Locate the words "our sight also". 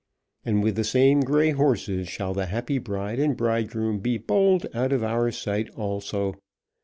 5.03-6.33